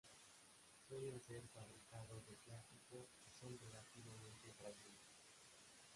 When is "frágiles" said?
4.57-5.13